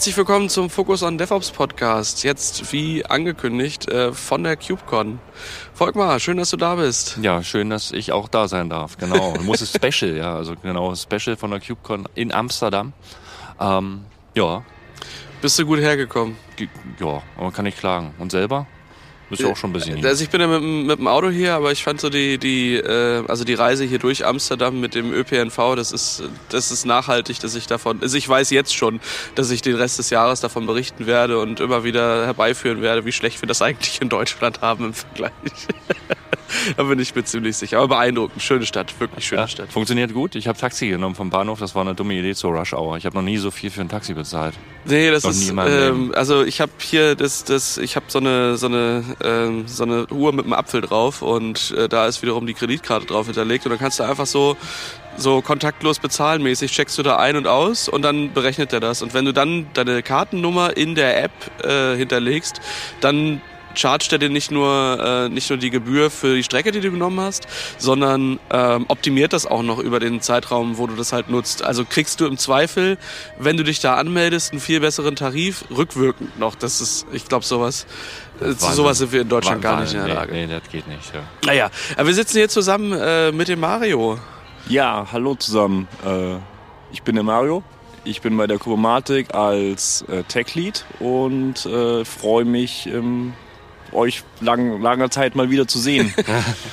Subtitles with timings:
[0.00, 2.24] Herzlich willkommen zum Focus on DevOps Podcast.
[2.24, 5.18] Jetzt, wie angekündigt, äh, von der KubeCon.
[5.74, 7.18] Volkmar, schön, dass du da bist.
[7.20, 8.96] Ja, schön, dass ich auch da sein darf.
[8.96, 9.34] Genau.
[9.36, 12.94] Du musst es Special, ja, also genau, Special von der KubeCon in Amsterdam.
[13.60, 14.64] Ähm, ja.
[15.42, 16.34] Bist du gut hergekommen?
[16.98, 18.14] Ja, man kann nicht klagen.
[18.18, 18.66] Und selber?
[19.30, 20.08] Bist du auch schon ein bisschen hier?
[20.08, 22.74] Also ich bin ja mit, mit dem Auto hier, aber ich fand so die, die,
[22.74, 27.38] äh, also die Reise hier durch Amsterdam mit dem ÖPNV, das ist, das ist nachhaltig,
[27.38, 29.00] dass ich davon, also ich weiß jetzt schon,
[29.36, 33.12] dass ich den Rest des Jahres davon berichten werde und immer wieder herbeiführen werde, wie
[33.12, 35.32] schlecht wir das eigentlich in Deutschland haben im Vergleich.
[36.76, 37.78] da bin ich mir ziemlich sicher.
[37.78, 38.42] Aber beeindruckend.
[38.42, 39.72] Schöne Stadt, wirklich schöne ja, Stadt.
[39.72, 40.34] Funktioniert gut.
[40.34, 41.58] Ich habe Taxi genommen vom Bahnhof.
[41.60, 42.96] Das war eine dumme Idee zur Rush Hour.
[42.96, 44.54] Ich habe noch nie so viel für ein Taxi bezahlt.
[44.84, 45.50] Nee, das noch ist.
[45.50, 49.84] Ähm, also ich habe hier das, das, ich habe so eine, so eine, ähm, so
[49.84, 53.66] eine Uhr mit einem Apfel drauf und äh, da ist wiederum die Kreditkarte drauf hinterlegt
[53.66, 54.56] und dann kannst du einfach so
[55.16, 59.02] so kontaktlos bezahlen mäßig checkst du da ein und aus und dann berechnet er das.
[59.02, 62.60] Und wenn du dann deine Kartennummer in der App äh, hinterlegst,
[63.00, 63.40] dann
[63.74, 66.90] chargt er dir nicht nur, äh, nicht nur die Gebühr für die Strecke, die du
[66.90, 67.46] genommen hast,
[67.78, 71.62] sondern ähm, optimiert das auch noch über den Zeitraum, wo du das halt nutzt.
[71.62, 72.98] Also kriegst du im Zweifel,
[73.38, 76.54] wenn du dich da anmeldest, einen viel besseren Tarif, rückwirkend noch.
[76.54, 77.86] Das ist, ich glaube, sowas,
[78.40, 79.70] äh, zu sowas sind wir in Deutschland Wahnsinn.
[79.70, 80.32] gar nicht in der Lage.
[80.32, 81.14] Nee, nee, das geht nicht.
[81.14, 81.20] Ja.
[81.46, 84.18] Naja, aber wir sitzen hier zusammen äh, mit dem Mario.
[84.68, 85.88] Ja, hallo zusammen.
[86.04, 86.36] Äh,
[86.92, 87.62] ich bin der Mario.
[88.04, 93.34] Ich bin bei der Kubermatik als äh, Tech-Lead und äh, freue mich, ähm,
[93.92, 96.14] euch lang, langer Zeit mal wieder zu sehen.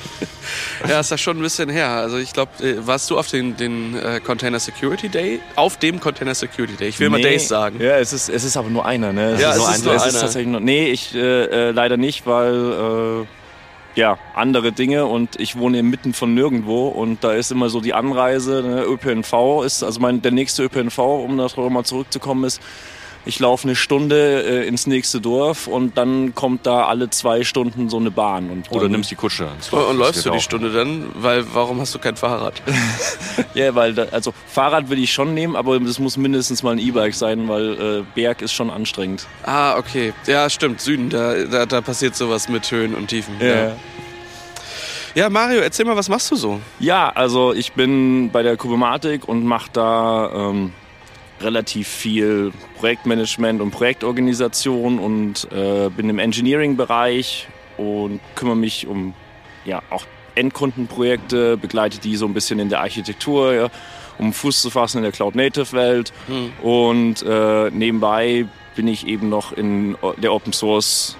[0.87, 1.89] ja, ist ja schon ein bisschen her.
[1.89, 5.39] Also ich glaube, äh, warst du auf den, den äh, Container Security Day?
[5.55, 6.89] Auf dem Container Security Day.
[6.89, 7.81] Ich will nee, mal Days sagen.
[7.81, 9.13] Ja, es ist, es ist aber nur einer.
[9.13, 9.31] Ne?
[9.31, 10.11] Es ja, ist es, ist, nur es einer.
[10.11, 13.25] ist tatsächlich nur, nee, ich äh, äh, leider nicht, weil äh,
[13.97, 17.95] ja, andere Dinge und ich wohne inmitten von nirgendwo und da ist immer so die
[17.95, 22.61] Anreise, ne, ÖPNV ist, also mein, der nächste ÖPNV, um darauf mal zurückzukommen, ist
[23.27, 27.89] ich laufe eine Stunde äh, ins nächste Dorf und dann kommt da alle zwei Stunden
[27.89, 28.49] so eine Bahn.
[28.49, 29.49] Und Oder nimmst die Kutsche.
[29.71, 31.09] Und, und läufst du die Stunde dann?
[31.15, 32.61] Weil warum hast du kein Fahrrad?
[33.53, 36.79] ja, weil da, also Fahrrad will ich schon nehmen, aber es muss mindestens mal ein
[36.79, 39.27] E-Bike sein, weil äh, Berg ist schon anstrengend.
[39.43, 40.13] Ah, okay.
[40.25, 40.81] Ja, stimmt.
[40.81, 43.35] Süden, da, da, da passiert sowas mit Höhen und Tiefen.
[43.39, 43.47] Ja.
[43.47, 43.75] ja.
[45.15, 46.61] Ja, Mario, erzähl mal, was machst du so?
[46.77, 50.73] Ja, also ich bin bei der Kubematik und mache da ähm,
[51.41, 59.13] relativ viel Projektmanagement und Projektorganisation und äh, bin im Engineering-Bereich und kümmere mich um
[59.65, 60.05] ja, auch
[60.35, 63.69] Endkundenprojekte, begleite die so ein bisschen in der Architektur, ja,
[64.17, 66.13] um Fuß zu fassen in der Cloud-Native-Welt.
[66.27, 66.51] Hm.
[66.61, 71.17] Und äh, nebenbei bin ich eben noch in der Open-Source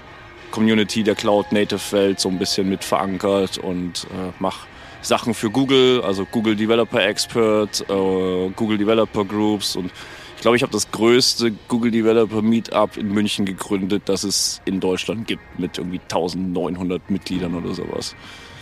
[0.50, 4.66] Community der Cloud-Native-Welt so ein bisschen mit verankert und äh, mache
[5.00, 9.90] Sachen für Google, also Google Developer Expert, äh, Google Developer Groups und
[10.36, 14.78] ich glaube, ich habe das größte Google Developer Meetup in München gegründet, das es in
[14.78, 18.14] Deutschland gibt, mit irgendwie 1900 Mitgliedern oder sowas.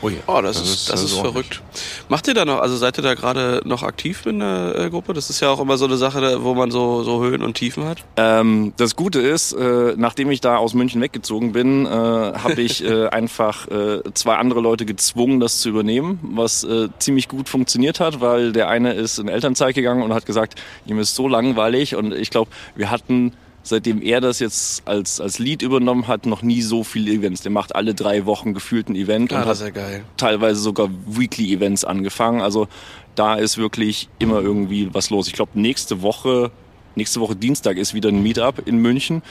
[0.02, 0.18] Oh, ja.
[0.26, 1.62] oh das, das, ist, das, das ist, verrückt.
[2.08, 5.14] Macht ihr da noch, also seid ihr da gerade noch aktiv in der äh, Gruppe?
[5.14, 7.84] Das ist ja auch immer so eine Sache, wo man so, so Höhen und Tiefen
[7.84, 8.04] hat.
[8.16, 12.84] Ähm, das Gute ist, äh, nachdem ich da aus München weggezogen bin, äh, habe ich
[12.84, 18.00] äh, einfach äh, zwei andere Leute gezwungen, das zu übernehmen, was äh, ziemlich gut funktioniert
[18.00, 21.94] hat, weil der eine ist in Elternzeit gegangen und hat gesagt, ihm ist so langweilig
[21.96, 23.32] und ich glaube, wir hatten
[23.66, 27.42] seitdem er das jetzt als, als Lead übernommen hat, noch nie so viele Events.
[27.42, 31.52] Der macht alle drei Wochen gefühlt ein Event ah, und hat ja teilweise sogar Weekly
[31.52, 32.40] Events angefangen.
[32.40, 32.68] Also
[33.16, 35.26] da ist wirklich immer irgendwie was los.
[35.26, 36.52] Ich glaube, nächste Woche,
[36.96, 39.22] nächste Woche Dienstag ist wieder ein Meetup in München.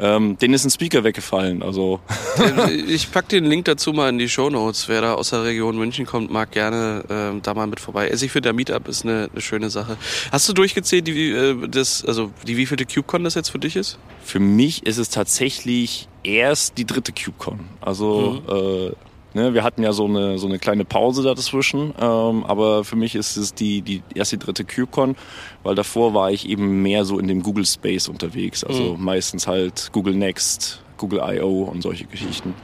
[0.00, 1.62] Ähm, denen ist ein Speaker weggefallen.
[1.62, 2.00] Also
[2.88, 4.88] ich pack den Link dazu mal in die Show Notes.
[4.88, 7.04] Wer da aus der Region München kommt, mag gerne
[7.36, 8.10] äh, da mal mit vorbei.
[8.10, 9.98] Also ich finde, der Meetup ist eine, eine, schöne Sache.
[10.30, 13.98] Hast du durchgezählt, die, äh, das, also die wievielte CubeCon das jetzt für dich ist?
[14.24, 17.60] Für mich ist es tatsächlich erst die dritte CubeCon.
[17.82, 18.92] Also mhm.
[18.92, 22.96] äh, Ne, wir hatten ja so eine, so eine kleine Pause dazwischen, ähm, aber für
[22.96, 25.16] mich ist es die, die erst die dritte KubeCon,
[25.62, 29.04] weil davor war ich eben mehr so in dem Google Space unterwegs, also mhm.
[29.04, 31.62] meistens halt Google Next, Google I.O.
[31.62, 32.54] und solche Geschichten.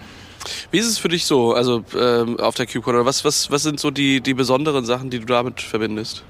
[0.71, 3.63] Wie ist es für dich so, also ähm, auf der KubeCon, oder was, was, was
[3.63, 6.23] sind so die, die besonderen Sachen, die du damit verbindest?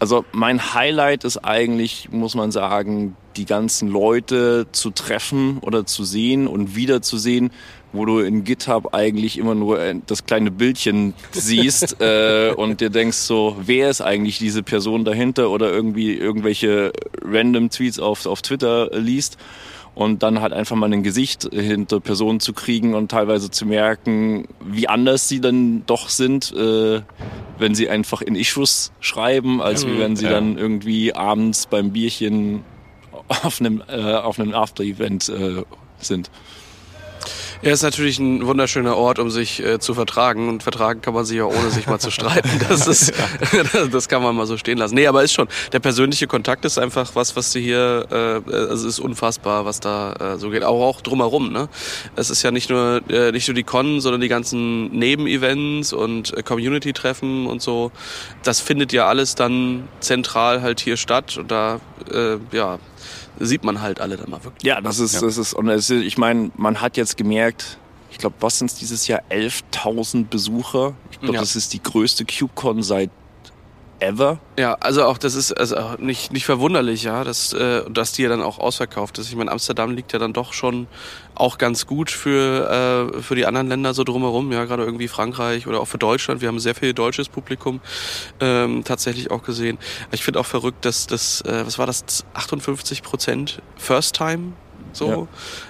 [0.00, 6.04] Also mein Highlight ist eigentlich, muss man sagen, die ganzen Leute zu treffen oder zu
[6.04, 7.50] sehen und wiederzusehen,
[7.94, 13.16] wo du in GitHub eigentlich immer nur das kleine Bildchen siehst äh, und dir denkst
[13.16, 16.92] so, wer ist eigentlich diese Person dahinter oder irgendwie irgendwelche
[17.22, 19.38] random Tweets auf, auf Twitter liest
[19.94, 24.48] und dann halt einfach mal ein Gesicht hinter Personen zu kriegen und teilweise zu merken,
[24.60, 27.00] wie anders sie dann doch sind, äh,
[27.58, 30.32] wenn sie einfach in Issues schreiben, als wie wenn sie ja.
[30.32, 32.64] dann irgendwie abends beim Bierchen
[33.28, 35.62] auf einem, äh, auf einem After-Event äh,
[35.98, 36.30] sind.
[37.64, 40.50] Ja, ist natürlich ein wunderschöner Ort, um sich äh, zu vertragen.
[40.50, 42.50] Und vertragen kann man sich ja ohne sich mal zu streiten.
[42.68, 43.14] Das ist,
[43.90, 44.94] das kann man mal so stehen lassen.
[44.94, 45.48] Nee, aber ist schon.
[45.72, 50.12] Der persönliche Kontakt ist einfach was, was du hier, äh, also ist unfassbar, was da
[50.34, 50.62] äh, so geht.
[50.62, 51.70] Auch, auch drumherum, ne?
[52.16, 56.36] Es ist ja nicht nur, äh, nicht nur die Con, sondern die ganzen Nebenevents und
[56.36, 57.92] äh, Community-Treffen und so.
[58.42, 61.38] Das findet ja alles dann zentral halt hier statt.
[61.38, 61.80] Und da,
[62.12, 62.78] äh, ja,
[63.38, 64.62] sieht man halt alle dann mal wirklich.
[64.62, 65.20] Ja, das ist, ja.
[65.20, 67.78] das ist, und ist, ich meine, man hat jetzt gemerkt,
[68.10, 69.22] ich glaube, was sind es dieses Jahr?
[69.30, 70.94] 11.000 Besucher.
[71.10, 71.40] Ich glaube, ja.
[71.40, 73.10] das ist die größte CubeCon seit
[74.04, 74.38] ever.
[74.58, 78.28] Ja, also auch das ist also nicht, nicht verwunderlich, ja, dass, äh, dass die ja
[78.28, 79.28] dann auch ausverkauft ist.
[79.28, 80.86] Ich meine, Amsterdam liegt ja dann doch schon
[81.34, 85.66] auch ganz gut für, äh, für die anderen Länder so drumherum, ja, gerade irgendwie Frankreich
[85.66, 86.40] oder auch für Deutschland.
[86.40, 87.80] Wir haben sehr viel deutsches Publikum
[88.40, 89.78] ähm, tatsächlich auch gesehen.
[90.12, 92.04] Ich finde auch verrückt, dass das, äh, was war das,
[92.34, 94.52] 58 Prozent First Time
[94.92, 95.28] so,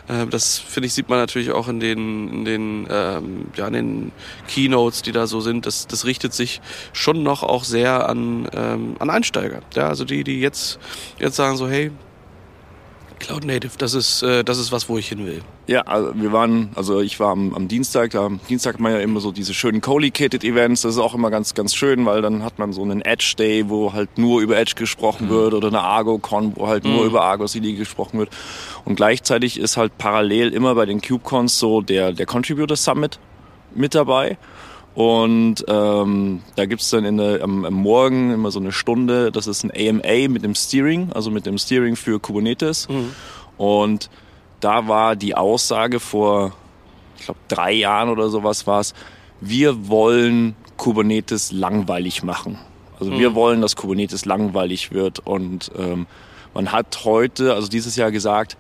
[0.09, 0.23] ja.
[0.23, 3.73] äh, das finde ich sieht man natürlich auch in den in den ähm, ja in
[3.73, 4.13] den
[4.49, 5.67] Keynotes, die da so sind.
[5.67, 6.61] Das das richtet sich
[6.93, 9.61] schon noch auch sehr an ähm, an Einsteiger.
[9.75, 10.79] Ja, also die die jetzt
[11.19, 11.91] jetzt sagen so hey
[13.27, 15.41] Cloud Native, das ist, äh, das ist was, wo ich hin will.
[15.67, 18.93] Ja, also wir waren, also ich war am, am Dienstag, da, am Dienstag hat man
[18.93, 22.21] ja immer so diese schönen Co-Located Events, das ist auch immer ganz, ganz schön, weil
[22.21, 25.31] dann hat man so einen Edge Day, wo halt nur über Edge gesprochen mhm.
[25.31, 26.93] wird oder eine Argo-Con, wo halt mhm.
[26.93, 28.29] nur über Argo CD gesprochen wird.
[28.85, 33.19] Und gleichzeitig ist halt parallel immer bei den CubeCons so der, der Contributor Summit
[33.75, 34.37] mit dabei.
[34.95, 39.49] Und ähm, da gibt's dann in der, am, am Morgen immer so eine Stunde, das
[39.49, 42.89] ist ein AMA mit dem Steering, also mit dem Steering für Kubernetes.
[42.89, 43.13] Mhm.
[43.57, 44.09] Und
[44.61, 46.53] da war die Aussage vor,
[47.19, 48.95] ich glaube, drei Jahren oder sowas war es,
[49.41, 52.59] wir wollen Kubernetes langweilig machen.
[53.01, 53.19] Also mhm.
[53.19, 55.19] wir wollen, dass Kubernetes langweilig wird.
[55.19, 56.07] Und ähm,
[56.55, 58.57] man hat heute, also dieses Jahr gesagt,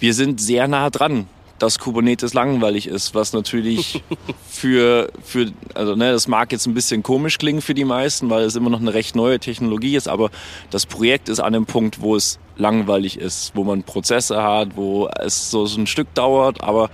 [0.00, 1.28] wir sind sehr nah dran
[1.60, 4.02] dass Kubernetes langweilig ist, was natürlich
[4.48, 8.44] für, für also ne, das mag jetzt ein bisschen komisch klingen für die meisten, weil
[8.44, 10.30] es immer noch eine recht neue Technologie ist, aber
[10.70, 15.08] das Projekt ist an dem Punkt, wo es langweilig ist, wo man Prozesse hat, wo
[15.18, 16.90] es so, so ein Stück dauert, aber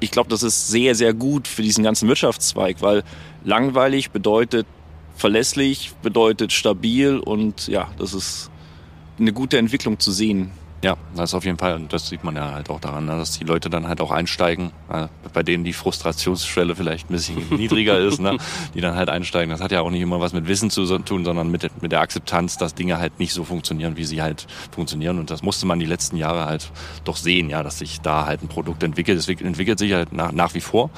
[0.00, 3.04] ich glaube, das ist sehr, sehr gut für diesen ganzen Wirtschaftszweig, weil
[3.44, 4.66] langweilig bedeutet
[5.16, 8.50] verlässlich, bedeutet stabil und ja, das ist
[9.18, 10.52] eine gute Entwicklung zu sehen.
[10.80, 13.16] Ja, das ist auf jeden Fall, und das sieht man ja halt auch daran, ne,
[13.16, 17.48] dass die Leute dann halt auch einsteigen, äh, bei denen die Frustrationsschwelle vielleicht ein bisschen
[17.50, 18.36] niedriger ist, ne,
[18.74, 19.50] die dann halt einsteigen.
[19.50, 22.00] Das hat ja auch nicht immer was mit Wissen zu tun, sondern mit, mit der
[22.00, 25.18] Akzeptanz, dass Dinge halt nicht so funktionieren, wie sie halt funktionieren.
[25.18, 26.70] Und das musste man die letzten Jahre halt
[27.02, 29.18] doch sehen, ja, dass sich da halt ein Produkt entwickelt.
[29.18, 30.90] Es entwickelt sich halt nach, nach wie vor.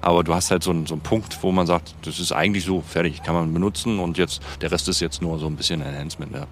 [0.00, 2.64] Aber du hast halt so einen, so einen Punkt, wo man sagt, das ist eigentlich
[2.64, 5.82] so fertig, kann man benutzen und jetzt, der Rest ist jetzt nur so ein bisschen
[5.82, 6.46] Enhancement, ja.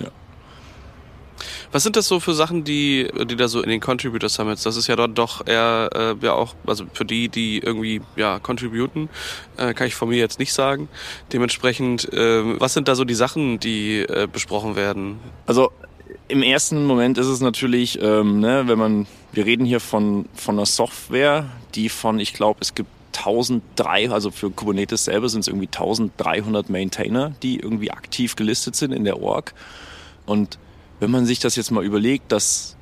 [0.00, 0.10] ja.
[1.72, 4.64] Was sind das so für Sachen, die, die da so in den Contributor Summits?
[4.64, 8.40] Das ist ja dort doch eher äh, ja auch, also für die, die irgendwie ja
[8.40, 9.08] contributen,
[9.56, 10.88] äh, kann ich von mir jetzt nicht sagen.
[11.32, 15.20] Dementsprechend, äh, was sind da so die Sachen, die äh, besprochen werden?
[15.46, 15.70] Also
[16.26, 20.56] im ersten Moment ist es natürlich, ähm, ne, wenn man, wir reden hier von von
[20.56, 25.48] einer Software, die von, ich glaube, es gibt 1300, also für Kubernetes selber sind es
[25.48, 29.54] irgendwie 1300 Maintainer, die irgendwie aktiv gelistet sind in der Org.
[30.26, 30.58] Und
[31.00, 32.76] wenn man sich das jetzt mal überlegt, dass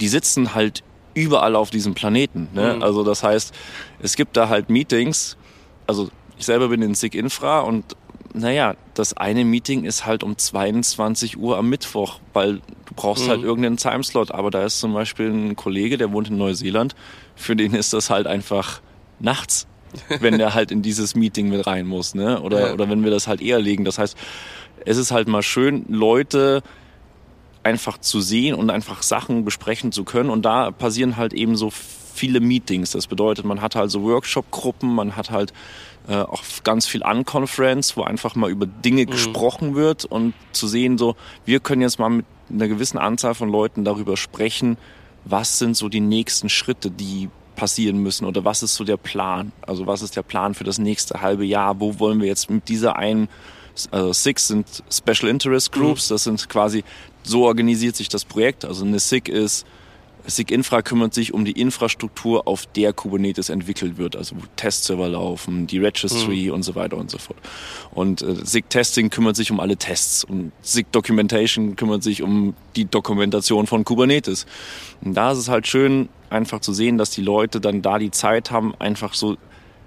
[0.00, 0.82] die sitzen halt
[1.14, 2.48] überall auf diesem Planeten.
[2.54, 2.74] Ne?
[2.76, 2.82] Mhm.
[2.82, 3.54] Also das heißt,
[4.00, 5.36] es gibt da halt Meetings.
[5.86, 7.96] Also ich selber bin in SIG Infra und
[8.34, 13.28] naja, das eine Meeting ist halt um 22 Uhr am Mittwoch, weil du brauchst halt
[13.28, 13.42] mhm.
[13.42, 14.30] halt irgendeinen Timeslot.
[14.32, 16.94] Aber da ist zum Beispiel ein Kollege, der wohnt in Neuseeland,
[17.34, 18.80] für den ist das halt einfach
[19.18, 19.66] nachts,
[20.20, 22.14] wenn der halt in dieses Meeting mit rein muss.
[22.14, 22.40] Ne?
[22.40, 22.74] Oder, ja.
[22.74, 23.84] oder wenn wir das halt eher legen.
[23.84, 24.16] Das heißt,
[24.84, 26.62] es ist halt mal schön, Leute
[27.68, 30.30] einfach zu sehen und einfach Sachen besprechen zu können.
[30.30, 32.92] Und da passieren halt eben so viele Meetings.
[32.92, 35.52] Das bedeutet, man hat halt so Workshop-Gruppen, man hat halt
[36.08, 39.10] äh, auch ganz viel Unconference, wo einfach mal über Dinge mhm.
[39.10, 43.50] gesprochen wird und zu sehen, so, wir können jetzt mal mit einer gewissen Anzahl von
[43.50, 44.78] Leuten darüber sprechen,
[45.26, 49.52] was sind so die nächsten Schritte, die passieren müssen oder was ist so der Plan?
[49.60, 51.80] Also was ist der Plan für das nächste halbe Jahr?
[51.80, 53.28] Wo wollen wir jetzt mit dieser einen
[53.90, 56.14] also SIG sind Special Interest Groups, mhm.
[56.14, 56.84] das sind quasi
[57.22, 58.64] so organisiert sich das Projekt.
[58.64, 59.66] Also eine SIG ist,
[60.26, 65.08] SIG Infra kümmert sich um die Infrastruktur, auf der Kubernetes entwickelt wird, also wo Testserver
[65.08, 66.54] laufen, die Registry mhm.
[66.54, 67.38] und so weiter und so fort.
[67.92, 72.54] Und äh, SIG Testing kümmert sich um alle Tests und SIG Documentation kümmert sich um
[72.76, 74.46] die Dokumentation von Kubernetes.
[75.02, 78.10] Und da ist es halt schön, einfach zu sehen, dass die Leute dann da die
[78.10, 79.36] Zeit haben, einfach so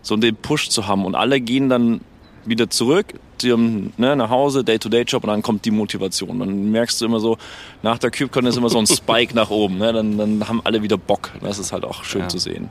[0.02, 2.02] so den Push zu haben und alle gehen dann
[2.46, 6.40] wieder zurück ne, nach Hause, Day-to-Day-Job und dann kommt die Motivation.
[6.40, 7.38] Dann merkst du immer so,
[7.82, 9.78] nach der CubeCon ist immer so ein Spike nach oben.
[9.78, 9.94] Ne?
[9.94, 11.32] Dann, dann haben alle wieder Bock.
[11.42, 12.28] Das ist halt auch schön ja.
[12.28, 12.70] zu sehen.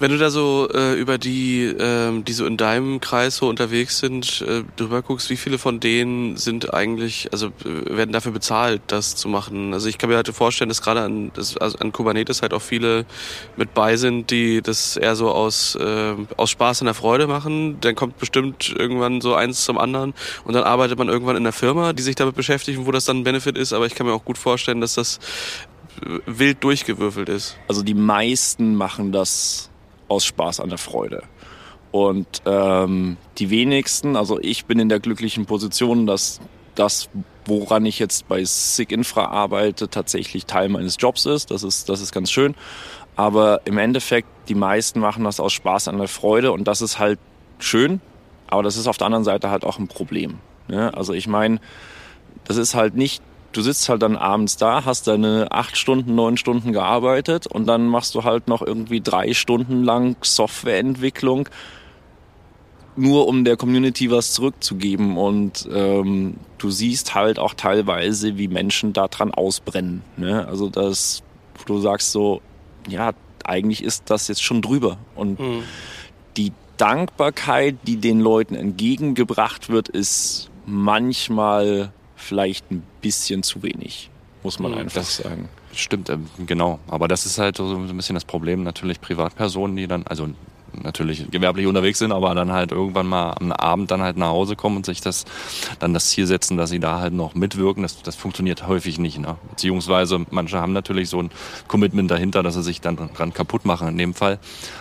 [0.00, 3.98] Wenn du da so äh, über die, ähm, die so in deinem Kreis so unterwegs
[3.98, 8.80] sind, äh, drüber guckst, wie viele von denen sind eigentlich, also äh, werden dafür bezahlt,
[8.86, 9.74] das zu machen?
[9.74, 13.06] Also ich kann mir halt vorstellen, dass gerade an, also an Kubernetes halt auch viele
[13.56, 17.80] mit bei sind, die das eher so aus, äh, aus Spaß und der Freude machen.
[17.80, 20.14] Dann kommt bestimmt irgendwann so eins zum anderen
[20.44, 23.18] und dann arbeitet man irgendwann in einer Firma, die sich damit beschäftigt, wo das dann
[23.18, 23.72] ein Benefit ist.
[23.72, 25.18] Aber ich kann mir auch gut vorstellen, dass das
[26.06, 27.56] äh, wild durchgewürfelt ist.
[27.66, 29.70] Also die meisten machen das
[30.08, 31.22] aus Spaß an der Freude.
[31.90, 36.40] Und ähm, die wenigsten, also ich bin in der glücklichen Position, dass
[36.74, 37.08] das,
[37.46, 41.50] woran ich jetzt bei SIG Infra arbeite, tatsächlich Teil meines Jobs ist.
[41.50, 42.54] Das ist, das ist ganz schön.
[43.16, 46.98] Aber im Endeffekt, die meisten machen das aus Spaß an der Freude und das ist
[46.98, 47.18] halt
[47.58, 48.00] schön.
[48.46, 50.38] Aber das ist auf der anderen Seite halt auch ein Problem.
[50.68, 50.94] Ne?
[50.94, 51.58] Also ich meine,
[52.44, 56.36] das ist halt nicht du sitzt halt dann abends da, hast deine acht Stunden, neun
[56.36, 61.48] Stunden gearbeitet und dann machst du halt noch irgendwie drei Stunden lang Softwareentwicklung,
[62.96, 65.16] nur um der Community was zurückzugeben.
[65.16, 70.02] Und ähm, du siehst halt auch teilweise, wie Menschen daran ausbrennen.
[70.16, 70.46] Ne?
[70.46, 71.22] Also dass
[71.66, 72.40] du sagst so,
[72.88, 73.12] ja,
[73.44, 74.98] eigentlich ist das jetzt schon drüber.
[75.14, 75.62] Und mhm.
[76.36, 84.10] die Dankbarkeit, die den Leuten entgegengebracht wird, ist manchmal vielleicht ein bisschen zu wenig,
[84.42, 85.48] muss man mhm, einfach das sagen.
[85.72, 86.78] Stimmt, ähm, genau.
[86.88, 88.62] Aber das ist halt so ein bisschen das Problem.
[88.62, 90.28] Natürlich Privatpersonen, die dann, also
[90.82, 94.56] natürlich gewerblich unterwegs sind, aber dann halt irgendwann mal am Abend dann halt nach Hause
[94.56, 95.24] kommen und sich das
[95.78, 97.82] dann das Ziel setzen, dass sie da halt noch mitwirken.
[97.82, 99.18] Das, das funktioniert häufig nicht.
[99.18, 99.36] Ne?
[99.50, 101.30] Beziehungsweise manche haben natürlich so ein
[101.66, 103.88] Commitment dahinter, dass sie sich dann dran kaputt machen.
[103.88, 104.38] In dem Fall,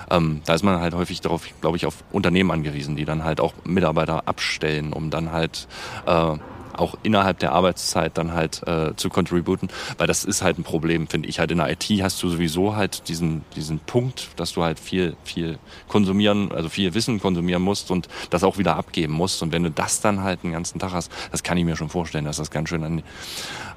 [0.10, 3.40] ähm, da ist man halt häufig darauf, glaube ich, auf Unternehmen angewiesen, die dann halt
[3.40, 5.68] auch Mitarbeiter abstellen, um dann halt
[6.06, 6.36] äh,
[6.80, 11.08] auch innerhalb der Arbeitszeit dann halt äh, zu contributen, weil das ist halt ein Problem,
[11.08, 11.52] finde ich halt.
[11.52, 15.60] In der IT hast du sowieso halt diesen, diesen Punkt, dass du halt viel, viel
[15.88, 19.42] konsumieren, also viel Wissen konsumieren musst und das auch wieder abgeben musst.
[19.42, 21.90] Und wenn du das dann halt den ganzen Tag hast, das kann ich mir schon
[21.90, 23.04] vorstellen, dass das ganz schön an,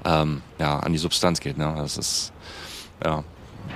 [0.05, 1.57] ähm, ja, an die Substanz geht.
[1.57, 1.73] Ne?
[1.77, 2.33] Das ist,
[3.03, 3.23] ja.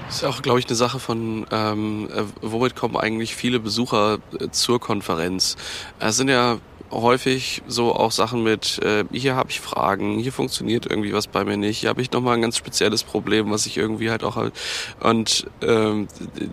[0.08, 4.20] Das ist auch, glaube ich, eine Sache von, ähm, äh, womit kommen eigentlich viele Besucher
[4.40, 5.56] äh, zur Konferenz?
[6.00, 6.58] Es sind ja
[6.92, 11.44] häufig so auch Sachen mit, äh, hier habe ich Fragen, hier funktioniert irgendwie was bei
[11.44, 14.36] mir nicht, hier habe ich nochmal ein ganz spezielles Problem, was ich irgendwie halt auch
[14.36, 14.54] halt.
[15.00, 16.08] Und ähm,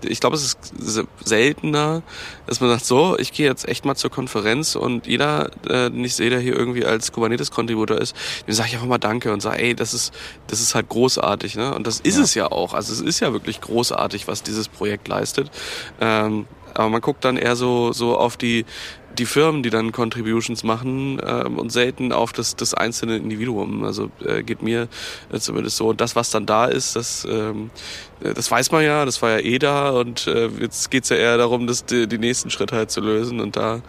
[0.04, 2.02] ich glaube, es ist seltener,
[2.46, 6.04] dass man sagt, so, ich gehe jetzt echt mal zur Konferenz und jeder, äh, den
[6.04, 9.40] ich sehe, der hier irgendwie als Kubernetes-Contributor ist, dem sage ich einfach mal Danke und
[9.40, 10.12] sage, ey, das ist,
[10.46, 11.56] das ist halt großartig.
[11.56, 11.74] Ne?
[11.74, 12.22] Und das ist ja.
[12.22, 12.74] es ja auch.
[12.74, 15.50] Also es ist ja wirklich großartig, was dieses Projekt leistet.
[16.00, 18.64] Ähm, aber man guckt dann eher so, so auf die,
[19.18, 23.84] die Firmen, die dann Contributions machen ähm, und selten auf das, das einzelne Individuum.
[23.84, 24.88] Also äh, geht mir
[25.32, 25.88] äh, zumindest so.
[25.88, 27.70] Und das, was dann da ist, das, ähm,
[28.22, 31.16] äh, das weiß man ja, das war ja eh da und äh, jetzt geht's ja
[31.16, 33.40] eher darum, das, die, die nächsten Schritte halt zu lösen.
[33.40, 33.80] Und da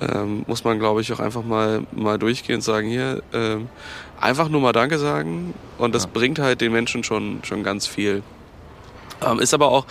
[0.00, 3.68] ähm, muss man, glaube ich, auch einfach mal, mal durchgehen und sagen, hier, ähm,
[4.20, 6.10] einfach nur mal Danke sagen und das ja.
[6.12, 8.22] bringt halt den Menschen schon, schon ganz viel.
[9.24, 9.86] Ähm, ist aber auch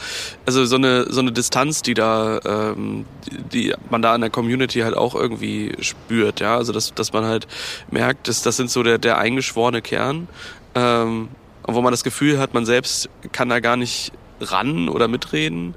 [0.46, 4.30] also so eine so eine Distanz, die da ähm, die, die man da in der
[4.30, 7.48] Community halt auch irgendwie spürt, ja, also dass dass man halt
[7.92, 10.28] merkt, dass das sind so der der eingeschworene Kern,
[10.76, 11.30] ähm,
[11.64, 15.76] wo man das Gefühl hat, man selbst kann da gar nicht ran oder mitreden.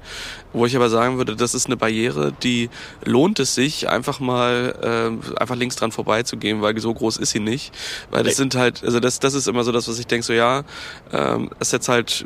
[0.51, 2.69] Wo ich aber sagen würde, das ist eine Barriere, die
[3.03, 7.39] lohnt es sich, einfach mal äh, einfach links dran vorbeizugehen, weil so groß ist sie
[7.39, 7.73] nicht.
[8.11, 10.33] Weil das sind halt, also das, das ist immer so das, was ich denke, so
[10.33, 10.63] ja,
[11.11, 12.25] ähm, das ist jetzt halt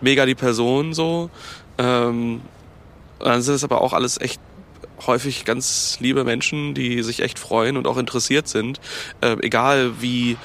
[0.00, 1.30] mega die Person so.
[1.78, 2.42] Ähm,
[3.18, 4.40] dann sind es aber auch alles echt
[5.06, 8.80] häufig ganz liebe Menschen, die sich echt freuen und auch interessiert sind,
[9.20, 10.36] äh, egal wie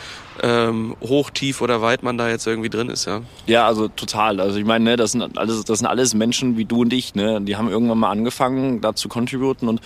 [0.44, 3.22] ähm, hoch, tief oder weit man da jetzt irgendwie drin ist, ja.
[3.48, 4.40] Ja, also total.
[4.40, 7.16] Also ich meine, ne, das sind alles, das sind alles Menschen wie du und ich,
[7.16, 7.42] ne?
[7.42, 9.82] Die haben irgendwann mal angefangen, da zu contributen und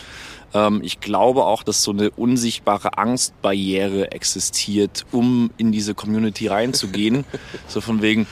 [0.54, 7.26] ähm, ich glaube auch, dass so eine unsichtbare Angstbarriere existiert, um in diese Community reinzugehen.
[7.68, 8.28] so von wegen,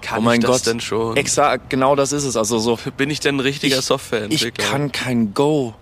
[0.00, 1.16] kann oh mein ich das Gott, denn schon?
[1.16, 2.36] Exakt, genau das ist es.
[2.36, 2.78] Also so.
[2.96, 4.64] Bin ich denn ein richtiger Softwareentwickler?
[4.64, 5.74] Ich kann kein Go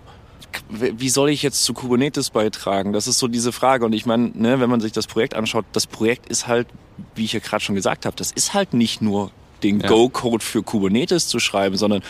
[0.69, 2.93] wie soll ich jetzt zu Kubernetes beitragen?
[2.93, 3.85] Das ist so diese Frage.
[3.85, 6.67] Und ich meine, ne, wenn man sich das Projekt anschaut, das Projekt ist halt,
[7.15, 9.31] wie ich ja gerade schon gesagt habe, das ist halt nicht nur
[9.63, 9.87] den ja.
[9.87, 12.01] Go-Code für Kubernetes zu schreiben, sondern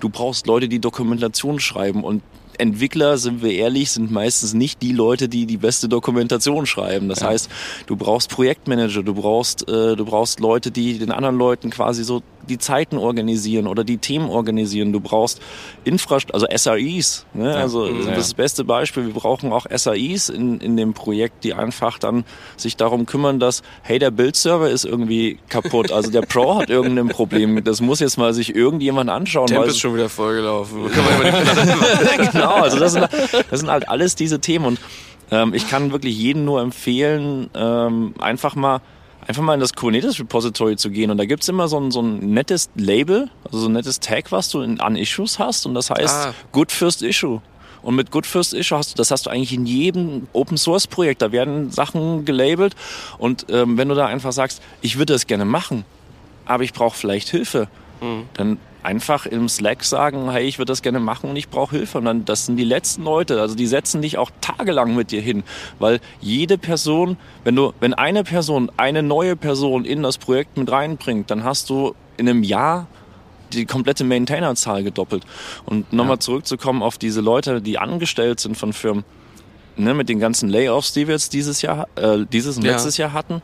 [0.00, 2.04] du brauchst Leute, die Dokumentation schreiben.
[2.04, 2.22] Und
[2.58, 7.08] Entwickler, sind wir ehrlich, sind meistens nicht die Leute, die die beste Dokumentation schreiben.
[7.08, 7.28] Das ja.
[7.28, 7.50] heißt,
[7.86, 12.22] du brauchst Projektmanager, du brauchst, äh, du brauchst Leute, die den anderen Leuten quasi so
[12.48, 14.92] die Zeiten organisieren oder die Themen organisieren.
[14.92, 15.40] Du brauchst
[15.84, 17.26] Infrastruktur, also SAIs.
[17.34, 17.50] Ne?
[17.50, 17.92] Ja, also ja.
[18.06, 19.06] das, das beste Beispiel.
[19.06, 22.24] Wir brauchen auch SAIs in, in dem Projekt, die einfach dann
[22.56, 25.92] sich darum kümmern, dass, hey, der Bildserver ist irgendwie kaputt.
[25.92, 27.62] Also der Pro hat irgendein Problem.
[27.64, 29.46] Das muss jetzt mal sich irgendjemand anschauen.
[29.46, 30.86] Temp ist schon wieder vollgelaufen.
[32.32, 33.08] genau, also das sind,
[33.50, 34.66] das sind halt alles diese Themen.
[34.66, 34.80] Und
[35.30, 38.80] ähm, ich kann wirklich jedem nur empfehlen, ähm, einfach mal
[39.26, 41.10] einfach mal in das Kubernetes Repository zu gehen.
[41.10, 44.32] Und da gibt's immer so ein, so ein nettes Label, also so ein nettes Tag,
[44.32, 45.66] was du in, an Issues hast.
[45.66, 46.34] Und das heißt ah.
[46.52, 47.40] Good First Issue.
[47.82, 50.86] Und mit Good First Issue hast du, das hast du eigentlich in jedem Open Source
[50.86, 51.22] Projekt.
[51.22, 52.74] Da werden Sachen gelabelt.
[53.18, 55.84] Und ähm, wenn du da einfach sagst, ich würde das gerne machen,
[56.44, 57.68] aber ich brauche vielleicht Hilfe,
[58.00, 58.24] mhm.
[58.34, 61.98] dann einfach im Slack sagen, hey, ich würde das gerne machen und ich brauche Hilfe.
[61.98, 65.20] Und dann, das sind die letzten Leute, also die setzen dich auch tagelang mit dir
[65.20, 65.42] hin,
[65.78, 70.70] weil jede Person, wenn du, wenn eine Person eine neue Person in das Projekt mit
[70.70, 72.86] reinbringt, dann hast du in einem Jahr
[73.52, 75.24] die komplette Maintainerzahl gedoppelt.
[75.64, 76.20] Und nochmal ja.
[76.20, 79.04] zurückzukommen auf diese Leute, die angestellt sind von Firmen,
[79.76, 82.72] ne, mit den ganzen Layoffs, die wir jetzt dieses Jahr, äh, dieses und ja.
[82.72, 83.42] letztes Jahr hatten.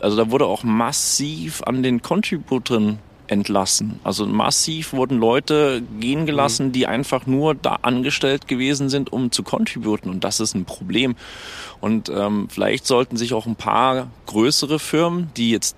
[0.00, 2.98] Also da wurde auch massiv an den Contributern
[3.34, 3.98] entlassen.
[4.04, 6.72] Also massiv wurden Leute gehen gelassen, mhm.
[6.72, 10.10] die einfach nur da angestellt gewesen sind, um zu contributen.
[10.10, 11.16] Und das ist ein Problem.
[11.80, 15.76] Und ähm, vielleicht sollten sich auch ein paar größere Firmen, die jetzt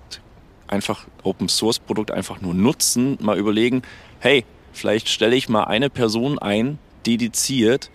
[0.67, 3.81] einfach Open Source Produkt einfach nur nutzen, mal überlegen,
[4.19, 7.89] hey, vielleicht stelle ich mal eine Person ein, dediziert,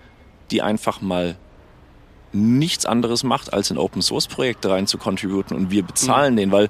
[0.50, 1.36] die einfach mal
[2.32, 6.38] nichts anderes macht, als in Open Source Projekte rein zu contributen und wir bezahlen mhm.
[6.38, 6.68] den, weil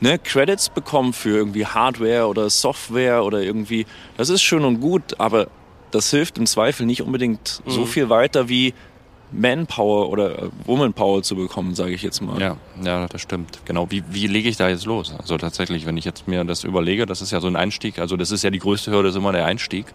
[0.00, 5.20] ne, Credits bekommen für irgendwie Hardware oder Software oder irgendwie, das ist schön und gut,
[5.20, 5.48] aber
[5.90, 7.70] das hilft im Zweifel nicht unbedingt mhm.
[7.70, 8.74] so viel weiter wie
[9.34, 12.40] Manpower oder äh, Womanpower zu bekommen, sage ich jetzt mal.
[12.40, 13.58] Ja, ja, das stimmt.
[13.64, 13.90] Genau.
[13.90, 15.14] Wie, wie lege ich da jetzt los?
[15.18, 17.98] Also tatsächlich, wenn ich jetzt mir das überlege, das ist ja so ein Einstieg.
[17.98, 19.86] Also das ist ja die größte Hürde, ist immer der Einstieg.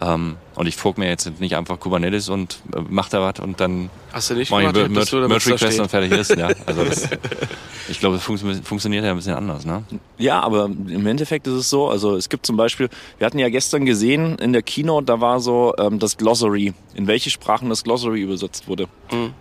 [0.00, 3.60] Ähm, und ich folge mir jetzt nicht einfach Kubernetes und äh, mach da was und
[3.60, 6.36] dann Hast du nicht mach gemacht, ich Merge, Merge Request und fertig ist.
[6.36, 7.08] Ja, also das,
[7.88, 9.64] ich glaube, es fun funktioniert ja ein bisschen anders.
[9.64, 9.84] Ne?
[10.18, 11.88] Ja, aber im Endeffekt ist es so.
[11.88, 12.88] Also es gibt zum Beispiel,
[13.18, 17.06] wir hatten ja gestern gesehen in der Keynote, da war so ähm, das Glossary, in
[17.06, 18.86] welche Sprachen das Glossary übersetzt wurde.
[19.10, 19.34] Mhm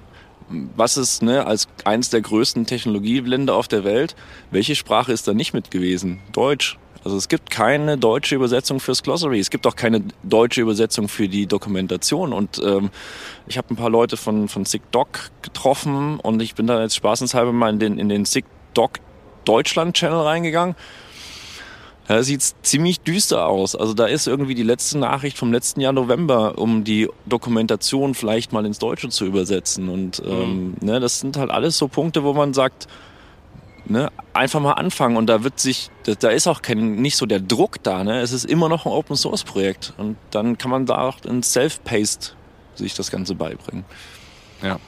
[0.76, 4.16] was ist ne, als eines der größten Technologieblende auf der Welt,
[4.52, 6.20] welche Sprache ist da nicht mit gewesen?
[6.32, 6.78] Deutsch.
[7.04, 9.40] Also es gibt keine deutsche Übersetzung fürs Glossary.
[9.40, 12.32] Es gibt auch keine deutsche Übersetzung für die Dokumentation.
[12.32, 12.92] Und ähm,
[13.48, 17.52] ich habe ein paar Leute von, von SIGDoc getroffen und ich bin da jetzt spaßenshalber
[17.52, 19.00] mal in den, in den SIGDoc
[19.46, 20.76] Deutschland-Channel reingegangen.
[22.08, 23.76] Da sieht ziemlich düster aus.
[23.76, 28.52] Also da ist irgendwie die letzte Nachricht vom letzten Jahr November, um die Dokumentation vielleicht
[28.52, 29.88] mal ins Deutsche zu übersetzen.
[29.88, 30.88] Und ähm, mhm.
[30.88, 32.88] ne, das sind halt alles so Punkte, wo man sagt,
[33.86, 34.12] Ne?
[34.34, 37.84] Einfach mal anfangen und da wird sich, da ist auch kein, nicht so der Druck
[37.84, 38.04] da.
[38.04, 38.22] Ne?
[38.22, 41.44] Es ist immer noch ein Open Source Projekt und dann kann man da auch in
[41.44, 42.36] Self-Paced
[42.76, 43.84] sich das Ganze beibringen.
[44.62, 44.80] Ja.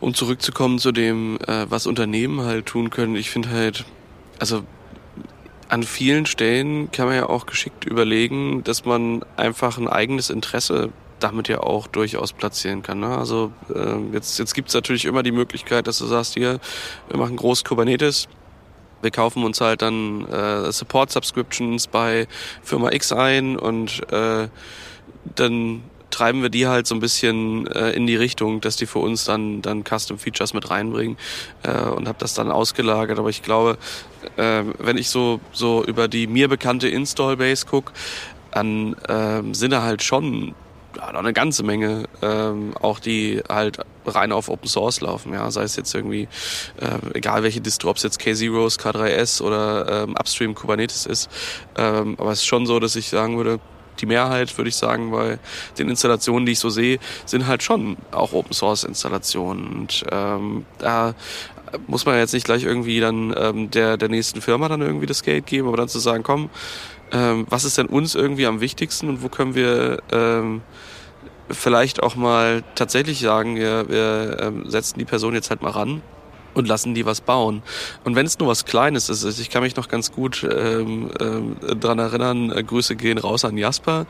[0.00, 3.84] Um zurückzukommen zu dem, äh, was Unternehmen halt tun können, ich finde halt,
[4.38, 4.62] also
[5.68, 10.90] an vielen Stellen kann man ja auch geschickt überlegen, dass man einfach ein eigenes Interesse
[11.20, 13.00] damit ja auch durchaus platzieren kann.
[13.00, 13.16] Ne?
[13.16, 16.60] Also äh, jetzt, jetzt gibt es natürlich immer die Möglichkeit, dass du sagst, hier,
[17.08, 18.28] wir machen groß Kubernetes,
[19.02, 22.26] wir kaufen uns halt dann äh, Support-Subscriptions bei
[22.62, 24.48] Firma X ein und äh,
[25.34, 29.00] dann treiben wir die halt so ein bisschen äh, in die Richtung, dass die für
[29.00, 31.18] uns dann dann Custom Features mit reinbringen
[31.62, 33.18] äh, und habe das dann ausgelagert.
[33.18, 33.76] Aber ich glaube,
[34.36, 37.92] äh, wenn ich so so über die mir bekannte Install Base guck,
[38.52, 40.54] dann äh, sind da halt schon
[40.96, 45.50] ja, noch eine ganze Menge, ähm, auch die halt rein auf Open Source laufen, ja,
[45.50, 46.28] sei es jetzt irgendwie,
[46.80, 51.30] äh, egal welche Distro, ob es jetzt K0s, K3S oder ähm, Upstream Kubernetes ist,
[51.76, 53.60] ähm, aber es ist schon so, dass ich sagen würde,
[54.00, 55.38] die Mehrheit, würde ich sagen, bei
[55.78, 59.66] den Installationen, die ich so sehe, sind halt schon auch Open Source Installationen.
[59.68, 61.14] Und ähm, da
[61.86, 65.22] muss man jetzt nicht gleich irgendwie dann ähm, der, der nächsten Firma dann irgendwie das
[65.22, 66.50] Geld geben, aber dann zu sagen, komm,
[67.12, 70.62] ähm, was ist denn uns irgendwie am wichtigsten und wo können wir ähm,
[71.50, 76.02] vielleicht auch mal tatsächlich sagen, wir, wir ähm, setzen die Person jetzt halt mal ran
[76.56, 77.62] und lassen die was bauen.
[78.04, 81.56] Und wenn es nur was Kleines ist, ich kann mich noch ganz gut ähm, ähm,
[81.78, 84.06] dran erinnern, äh, Grüße gehen raus an Jasper.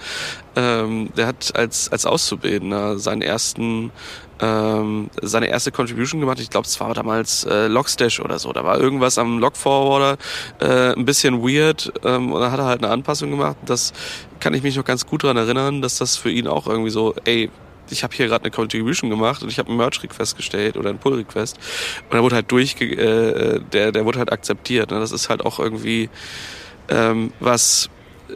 [0.55, 3.91] Ähm, der hat als, als Auszubildender seinen ersten
[4.39, 6.41] ähm, seine erste Contribution gemacht.
[6.41, 8.53] Ich glaube, es war damals äh, Logstash oder so.
[8.53, 10.19] Da war irgendwas am Logforwarder
[10.61, 13.57] äh, ein bisschen weird ähm, und dann hat er halt eine Anpassung gemacht.
[13.65, 13.95] Das
[14.39, 17.15] kann ich mich noch ganz gut dran erinnern, dass das für ihn auch irgendwie so,
[17.25, 17.51] ey,
[17.91, 20.99] ich habe hier gerade eine Contribution gemacht und ich habe einen Merge-Request gestellt oder einen
[20.99, 21.59] Pull-Request
[22.05, 24.91] und der wurde halt durch, äh, der, der wurde halt akzeptiert.
[24.91, 25.01] Ne?
[25.01, 26.09] Das ist halt auch irgendwie
[26.89, 27.91] ähm, was,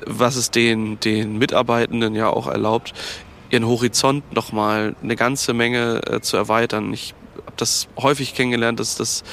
[0.07, 2.93] was es den, den Mitarbeitenden ja auch erlaubt,
[3.51, 6.93] ihren Horizont nochmal eine ganze Menge äh, zu erweitern.
[6.93, 9.25] Ich habe das häufig kennengelernt, dass, das,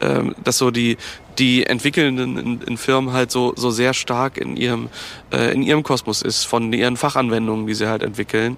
[0.00, 0.96] ähm, dass so die,
[1.38, 4.88] die Entwickelnden in, in, Firmen halt so, so sehr stark in ihrem,
[5.32, 8.56] äh, in ihrem Kosmos ist, von ihren Fachanwendungen, die sie halt entwickeln.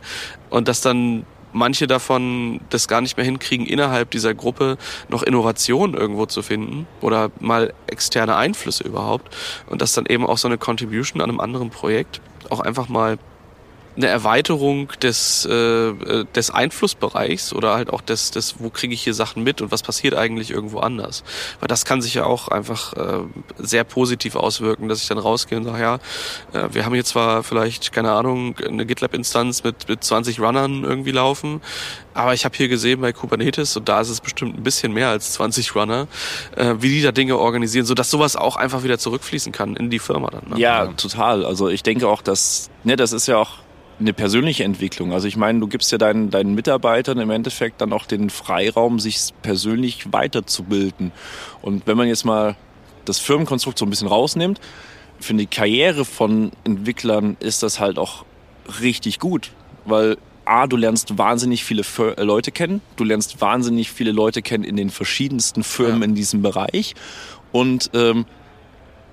[0.51, 4.77] Und dass dann manche davon das gar nicht mehr hinkriegen, innerhalb dieser Gruppe
[5.09, 9.35] noch Innovationen irgendwo zu finden oder mal externe Einflüsse überhaupt.
[9.67, 13.19] Und dass dann eben auch so eine Contribution an einem anderen Projekt auch einfach mal
[13.99, 19.13] eine Erweiterung des, äh, des Einflussbereichs oder halt auch des, des wo kriege ich hier
[19.13, 21.25] Sachen mit und was passiert eigentlich irgendwo anders.
[21.59, 23.25] Weil das kann sich ja auch einfach äh,
[23.59, 25.95] sehr positiv auswirken, dass ich dann rausgehe und sage, ja,
[26.53, 31.13] äh, wir haben hier zwar vielleicht, keine Ahnung, eine GitLab-Instanz mit, mit 20 Runnern irgendwie
[31.13, 31.61] laufen,
[32.15, 35.09] aber ich habe hier gesehen bei Kubernetes, und da ist es bestimmt ein bisschen mehr
[35.09, 36.07] als 20 Runner,
[36.55, 39.99] äh, wie die da Dinge organisieren, sodass sowas auch einfach wieder zurückfließen kann in die
[39.99, 40.51] Firma dann.
[40.51, 40.61] Ne?
[40.61, 41.45] Ja, total.
[41.45, 43.59] Also ich denke auch, dass, ne, das ist ja auch
[44.01, 45.13] eine persönliche Entwicklung.
[45.13, 49.01] Also ich meine, du gibst ja deinen, deinen Mitarbeitern im Endeffekt dann auch den Freiraum,
[49.01, 51.13] sich persönlich weiterzubilden.
[51.63, 52.57] Und wenn man jetzt mal
[53.05, 54.61] das Firmenkonstrukt so ein bisschen rausnimmt,
[55.21, 58.25] für die Karriere von Entwicklern ist das halt auch
[58.81, 59.51] richtig gut,
[59.85, 61.83] weil A, du lernst wahnsinnig viele
[62.17, 66.09] äh, Leute kennen, du lernst wahnsinnig viele Leute kennen in den verschiedensten Firmen ja.
[66.09, 66.95] in diesem Bereich
[67.53, 68.27] und ähm,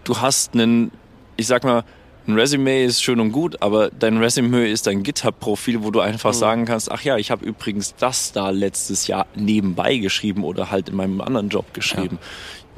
[0.03, 0.91] du hast einen,
[1.37, 1.83] ich sag mal,
[2.27, 6.33] ein Resume ist schön und gut, aber dein Resume ist dein GitHub-Profil, wo du einfach
[6.33, 6.37] mhm.
[6.37, 10.89] sagen kannst, ach ja, ich habe übrigens das da letztes Jahr nebenbei geschrieben oder halt
[10.89, 12.17] in meinem anderen Job geschrieben.
[12.21, 12.27] Ja.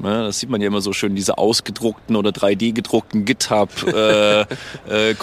[0.00, 4.42] Ja, das sieht man ja immer so schön, diese ausgedruckten oder 3D gedruckten GitHub äh,
[4.88, 5.14] äh,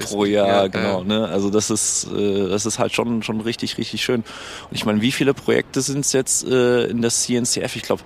[0.00, 1.02] ja, pro Jahr, ja, genau.
[1.02, 1.26] Ne?
[1.26, 4.20] Also das ist äh, das ist halt schon schon richtig richtig schön.
[4.20, 7.74] Und ich meine, wie viele Projekte sind es jetzt äh, in der CNCF?
[7.74, 8.02] Ich glaube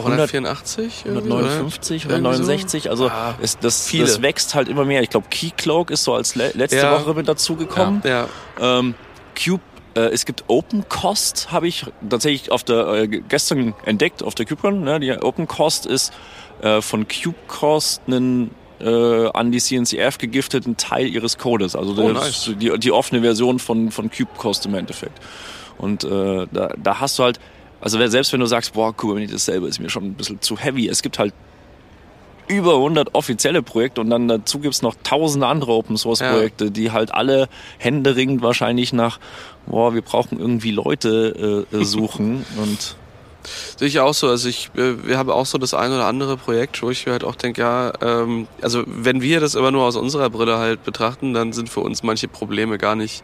[0.00, 1.04] 184?
[1.06, 2.90] 159 oder 69.
[2.90, 5.02] Also ah, es, das, das wächst halt immer mehr.
[5.02, 7.00] Ich glaube, Keycloak ist so als le letzte ja.
[7.00, 8.02] Woche mit dazugekommen.
[8.04, 8.26] Ja.
[8.58, 8.78] ja.
[8.78, 8.94] Ähm,
[9.42, 9.62] Cube
[9.94, 14.46] äh, es gibt Open Cost, habe ich tatsächlich auf der äh, gestern entdeckt auf der
[14.46, 14.82] KubeCon.
[14.82, 15.00] Ne?
[15.00, 16.12] Die Open Cost ist
[16.62, 21.76] äh, von CubeCost einen äh, an die CNCF gegifteten Teil ihres Codes.
[21.76, 22.50] Also oh, nice.
[22.58, 25.18] die, die offene Version von, von CubeCost im Endeffekt.
[25.78, 27.40] Und äh, da, da hast du halt
[27.80, 30.88] also selbst wenn du sagst, boah, Kubernetes selber ist mir schon ein bisschen zu heavy,
[30.88, 31.34] es gibt halt
[32.48, 36.70] über 100 offizielle Projekte und dann dazu gibt's noch tausende andere Open Source Projekte, ja.
[36.70, 39.20] die halt alle händeringend wahrscheinlich nach,
[39.66, 42.96] boah, wir brauchen irgendwie Leute äh, äh suchen und
[43.76, 44.28] Sehe ich auch so.
[44.28, 47.24] Also ich, äh, wir haben auch so das ein oder andere Projekt, wo ich halt
[47.24, 51.34] auch denke, ja, ähm, also wenn wir das immer nur aus unserer Brille halt betrachten,
[51.34, 53.22] dann sind für uns manche Probleme gar nicht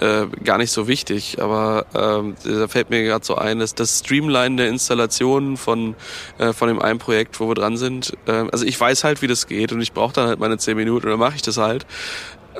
[0.00, 1.40] äh, gar nicht so wichtig.
[1.40, 5.94] Aber ähm, da fällt mir gerade so ein, dass das Streamline der Installation von
[6.38, 8.12] äh, von dem einen Projekt, wo wir dran sind.
[8.26, 10.76] Äh, also ich weiß halt, wie das geht und ich brauche dann halt meine zehn
[10.76, 11.86] Minuten und dann mache ich das halt.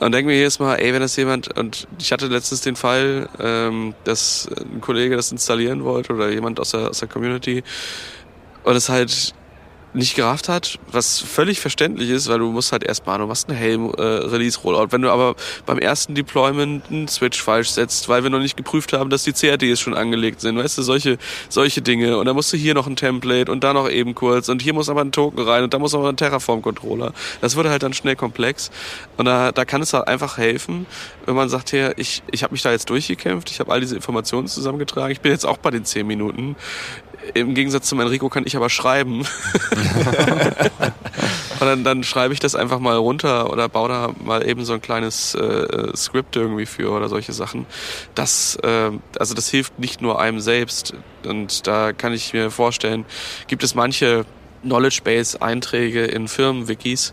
[0.01, 3.29] Und denke mir jedes Mal, ey, wenn das jemand, und ich hatte letztens den Fall,
[3.41, 7.65] ähm, dass ein Kollege das installieren wollte oder jemand aus der, aus der Community.
[8.63, 9.35] Und es halt
[9.99, 13.59] nicht gerafft hat, was völlig verständlich ist, weil du musst halt erstmal, du machst eine
[13.59, 14.89] Helm-Release-Rollout.
[14.91, 15.35] Wenn du aber
[15.67, 19.33] beim ersten Deployment einen Switch falsch setzt, weil wir noch nicht geprüft haben, dass die
[19.33, 22.17] CRDs schon angelegt sind, weißt du, solche, solche Dinge.
[22.17, 24.73] Und dann musst du hier noch ein Template und da noch eben kurz und hier
[24.73, 27.13] muss aber ein Token rein und da muss aber ein Terraform-Controller.
[27.41, 28.71] Das wurde halt dann schnell komplex.
[29.17, 30.87] Und da, da kann es halt einfach helfen,
[31.27, 33.97] wenn man sagt, hey, ich, ich habe mich da jetzt durchgekämpft, ich habe all diese
[33.97, 36.57] Informationen zusammengetragen, ich bin jetzt auch bei den zehn Minuten.
[37.35, 39.21] Im Gegensatz zum Enrico kann ich aber schreiben.
[41.61, 44.73] und dann, dann schreibe ich das einfach mal runter oder baue da mal eben so
[44.73, 47.67] ein kleines äh, Skript irgendwie für oder solche Sachen.
[48.15, 50.95] Das, äh, also das hilft nicht nur einem selbst.
[51.25, 53.05] Und da kann ich mir vorstellen,
[53.47, 54.25] gibt es manche
[54.63, 57.13] Knowledge Base Einträge in Firmenwikis,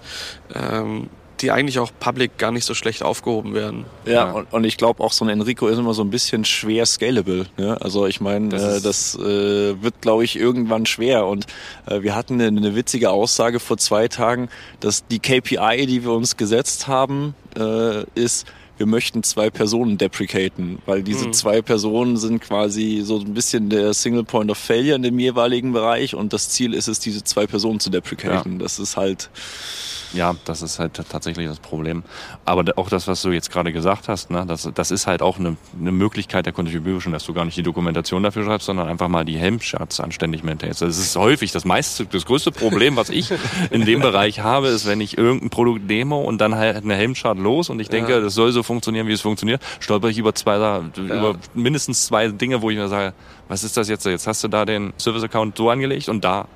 [0.54, 1.10] ähm,
[1.41, 3.86] die eigentlich auch public gar nicht so schlecht aufgehoben werden.
[4.06, 4.32] Ja, ja.
[4.32, 7.48] Und, und, ich glaube auch so ein Enrico ist immer so ein bisschen schwer scalable.
[7.58, 7.80] Ne?
[7.82, 11.26] Also ich meine, das, äh, das äh, wird glaube ich irgendwann schwer.
[11.26, 11.48] Und
[11.86, 16.12] äh, wir hatten eine, eine, witzige Aussage vor zwei Tagen, dass die KPI, die wir
[16.12, 18.45] uns gesetzt haben, äh, ist,
[18.78, 21.34] wir möchten zwei Personen deprecaten, weil diese mhm.
[21.34, 25.74] zwei Personen sind quasi so ein bisschen der Single Point of Failure in dem jeweiligen
[25.74, 28.54] Bereich und das Ziel ist es, diese zwei Personen zu deprecaten.
[28.54, 28.60] Ja.
[28.60, 29.30] Das ist halt
[30.16, 32.04] ja, das ist halt tatsächlich das Problem.
[32.46, 35.40] Aber auch das, was du jetzt gerade gesagt hast, ne, das, das ist halt auch
[35.40, 39.10] eine, eine Möglichkeit der Contribution, dass du gar nicht die Dokumentation dafür schreibst, sondern einfach
[39.10, 40.82] mal die Helmcharts anständig maintainst.
[40.82, 43.32] Das ist häufig das meiste, das größte Problem, was ich
[43.72, 47.38] in dem Bereich habe, ist, wenn ich irgendein Produkt demo und dann halt eine Helmchart
[47.38, 48.20] los und ich denke, ja.
[48.22, 50.84] das soll so funktionieren, wie es funktioniert, stolper ich über zwei, ja.
[50.95, 53.13] über mindestens zwei Dinge, wo ich mir sage,
[53.47, 54.06] was ist das jetzt?
[54.06, 56.47] Jetzt hast du da den Service-Account so angelegt und da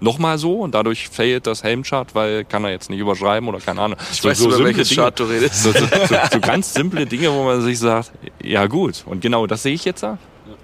[0.00, 3.80] nochmal so und dadurch failt das Helmchart, weil kann er jetzt nicht überschreiben oder keine
[3.80, 3.98] Ahnung.
[4.12, 5.62] Ich so, weiß, so über welches Dinge, Chart du redest.
[5.62, 5.86] So, so,
[6.32, 9.84] so, ganz simple Dinge, wo man sich sagt, ja gut, und genau das sehe ich
[9.84, 10.18] jetzt da.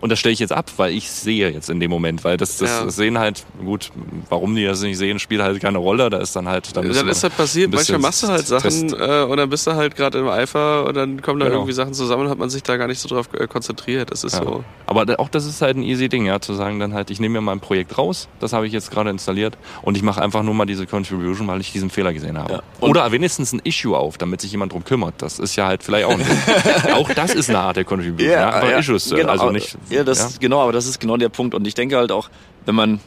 [0.05, 2.59] Und das stelle ich jetzt ab, weil ich sehe jetzt in dem Moment, weil das,
[2.59, 2.90] das, ja.
[2.90, 3.90] sehen halt, gut,
[4.29, 6.11] warum die das nicht sehen, spielt halt keine Rolle.
[6.11, 6.77] Da ist dann halt.
[6.77, 9.73] Dann, dann ist halt passiert, manchmal machst du halt Sachen äh, und dann bist du
[9.73, 11.61] halt gerade im Eifer und dann kommen da genau.
[11.61, 14.11] irgendwie Sachen zusammen und hat man sich da gar nicht so drauf äh, konzentriert.
[14.11, 14.45] Das ist ja.
[14.45, 14.62] so.
[14.85, 17.38] Aber auch das ist halt ein easy Ding, ja, zu sagen dann halt, ich nehme
[17.38, 20.43] mir mal ein Projekt raus, das habe ich jetzt gerade installiert und ich mache einfach
[20.43, 22.53] nur mal diese Contribution, weil ich diesen Fehler gesehen habe.
[22.53, 22.62] Ja.
[22.81, 25.14] Oder wenigstens ein Issue auf, damit sich jemand drum kümmert.
[25.17, 26.27] Das ist ja halt vielleicht auch ein,
[26.93, 28.31] Auch das ist eine Art der Contribution.
[28.31, 29.09] Ja, ja, Issues.
[29.09, 29.79] Genau, also nicht.
[29.94, 31.54] Ja, das, genau, aber das ist genau der Punkt.
[31.54, 32.28] Und ich denke halt auch,
[32.64, 33.00] wenn man,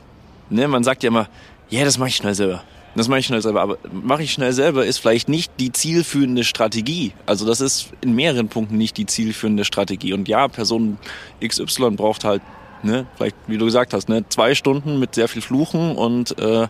[0.50, 1.28] ne, man sagt ja immer,
[1.70, 2.64] ja, yeah, das mache ich schnell selber.
[2.96, 3.62] Das mache ich schnell selber.
[3.62, 7.14] Aber mache ich schnell selber ist vielleicht nicht die zielführende Strategie.
[7.26, 10.14] Also das ist in mehreren Punkten nicht die zielführende Strategie.
[10.14, 10.98] Und ja, Person
[11.46, 12.42] XY braucht halt,
[12.84, 16.68] ne, vielleicht, wie du gesagt hast, ne, zwei Stunden mit sehr viel Fluchen und äh,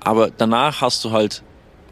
[0.00, 1.42] aber danach hast du halt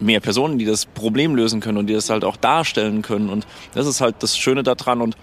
[0.00, 3.30] mehr Personen, die das Problem lösen können und die das halt auch darstellen können.
[3.30, 5.00] Und das ist halt das Schöne daran.
[5.00, 5.16] Und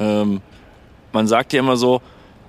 [0.00, 0.40] ähm,
[1.12, 2.00] man sagt ja immer so,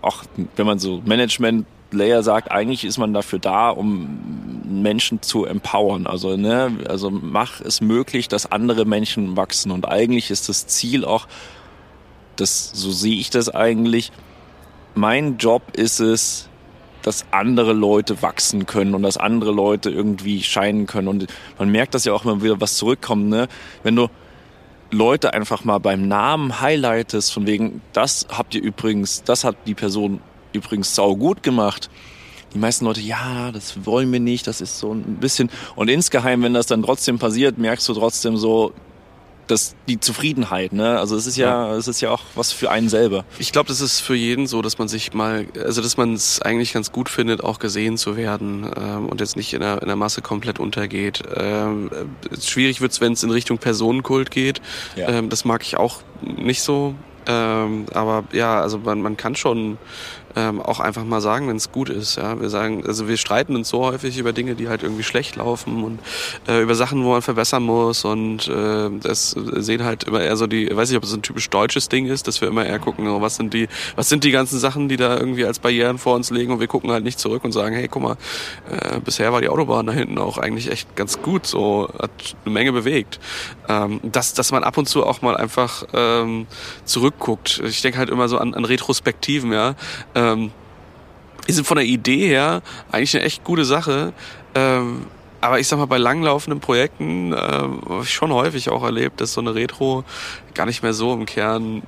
[0.02, 0.24] auch
[0.56, 6.06] wenn man so Management Layer sagt, eigentlich ist man dafür da, um Menschen zu empowern.
[6.06, 9.72] Also, ne, also mach es möglich, dass andere Menschen wachsen.
[9.72, 11.28] Und eigentlich ist das Ziel auch,
[12.36, 14.12] das, so sehe ich das eigentlich.
[14.96, 16.48] Mein Job ist es,
[17.02, 21.08] dass andere Leute wachsen können und dass andere Leute irgendwie scheinen können.
[21.08, 23.48] Und man merkt das ja auch immer wieder, was zurückkommt, ne?
[23.84, 24.10] Wenn du
[24.92, 29.76] Leute einfach mal beim Namen highlightest, von wegen, das habt ihr übrigens, das hat die
[29.76, 30.20] Person
[30.54, 31.90] übrigens sau gut gemacht.
[32.54, 35.52] Die meisten Leute, ja, das wollen wir nicht, das ist so ein bisschen.
[35.76, 38.74] Und insgeheim, wenn das dann trotzdem passiert, merkst du trotzdem so,
[39.50, 41.00] das, die Zufriedenheit, ne?
[41.00, 43.26] Also es ist ja, es ist ja auch was für einen selber.
[43.40, 46.42] Ich glaube, das ist für jeden so, dass man sich mal, also dass man es
[46.42, 49.88] eigentlich ganz gut findet, auch gesehen zu werden ähm, und jetzt nicht in der, in
[49.88, 51.24] der Masse komplett untergeht.
[51.36, 51.90] Ähm,
[52.40, 54.62] schwierig wird's, wenn es in Richtung Personenkult geht.
[54.96, 55.10] Ja.
[55.10, 56.96] Ähm, das mag ich auch nicht so.
[57.26, 59.78] Ähm, aber ja, also man, man kann schon
[60.36, 62.18] ähm, auch einfach mal sagen, wenn es gut ist.
[62.18, 65.36] Ja, wir sagen, also wir streiten uns so häufig über Dinge, die halt irgendwie schlecht
[65.36, 66.00] laufen und
[66.48, 70.48] äh, über Sachen, wo man verbessern muss und äh, das sehen halt immer eher so
[70.48, 73.08] die, weiß nicht, ob es ein typisch deutsches Ding ist, dass wir immer eher gucken,
[73.08, 76.16] oh, was sind die, was sind die ganzen Sachen, die da irgendwie als Barrieren vor
[76.16, 78.18] uns liegen und wir gucken halt nicht zurück und sagen, hey, guck mal,
[78.70, 82.12] äh, bisher war die Autobahn da hinten auch eigentlich echt ganz gut, so hat
[82.46, 83.20] eine Menge bewegt.
[83.68, 86.48] Ähm, dass, dass man ab und zu auch mal einfach ähm,
[86.86, 87.62] zurückguckt.
[87.66, 89.76] Ich denke halt immer so an, an Retrospektiven, ja.
[90.20, 90.52] Ähm,
[91.48, 94.14] die sind von der Idee her eigentlich eine echt gute Sache.
[94.54, 95.08] Ähm,
[95.42, 99.34] aber ich sag mal, bei langlaufenden Projekten äh, habe ich schon häufig auch erlebt, dass
[99.34, 100.04] so eine Retro
[100.54, 101.82] gar nicht mehr so im Kern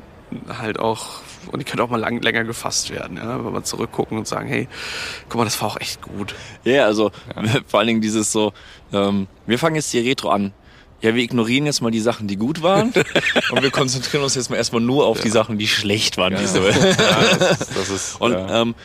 [0.57, 1.19] halt auch
[1.51, 4.47] und die könnte auch mal lang, länger gefasst werden, ja, wenn man zurückgucken und sagen,
[4.47, 4.67] hey,
[5.27, 6.35] guck mal, das war auch echt gut.
[6.63, 7.43] Ja, yeah, also ja.
[7.67, 8.53] vor allen Dingen dieses so,
[8.93, 10.53] ähm, wir fangen jetzt die Retro an
[11.01, 12.93] ja, wir ignorieren jetzt mal die Sachen, die gut waren
[13.51, 15.23] und wir konzentrieren uns jetzt mal erstmal nur auf ja.
[15.23, 16.33] die Sachen, die schlecht waren.
[16.33, 16.39] Ja.
[16.39, 16.71] Diese ja,
[17.39, 18.61] das ist, das ist, und ja.
[18.61, 18.75] ähm,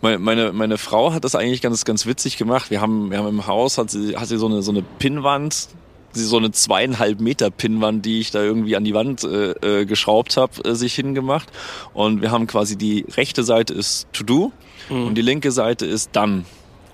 [0.00, 2.70] meine, meine Frau hat das eigentlich ganz, ganz witzig gemacht.
[2.70, 5.68] Wir haben, wir haben im Haus, hat sie, hat sie so eine, so eine Pinnwand,
[6.12, 10.36] so eine zweieinhalb Meter Pinnwand, die ich da irgendwie an die Wand äh, äh, geschraubt
[10.36, 11.48] habe, äh, sich hingemacht.
[11.94, 14.52] Und wir haben quasi die rechte Seite ist To Do
[14.88, 15.08] mhm.
[15.08, 16.44] und die linke Seite ist Done.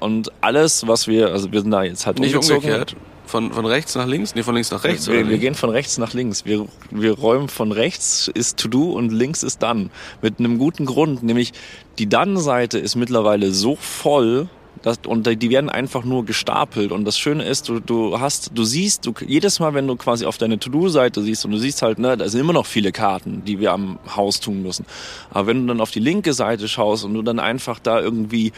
[0.01, 2.97] Und alles, was wir, also wir sind da jetzt halt nicht umgekehrt.
[3.33, 4.35] Von, von rechts nach links?
[4.35, 5.09] Nee, von links nach rechts.
[5.09, 6.45] Wir, wir gehen von rechts nach links.
[6.45, 9.89] Wir, wir räumen von rechts ist to do und links ist done.
[10.21, 11.55] Mit einem guten Grund, nämlich
[11.99, 14.51] die Done-Seite ist mittlerweile so voll,
[14.83, 16.93] das, und die werden einfach nur gestapelt.
[16.93, 20.27] Und das Schöne ist, du, du hast, du siehst, du, jedes Mal, wenn du quasi
[20.27, 23.47] auf deine To-Do-Seite siehst und du siehst halt, ne, da sind immer noch viele Karten,
[23.47, 24.85] die wir am Haus tun müssen.
[25.31, 28.53] Aber wenn du dann auf die linke Seite schaust und du dann einfach da irgendwie